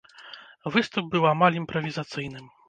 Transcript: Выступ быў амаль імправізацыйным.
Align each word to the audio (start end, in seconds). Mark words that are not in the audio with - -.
Выступ 0.75 1.11
быў 1.17 1.27
амаль 1.33 1.59
імправізацыйным. 1.61 2.51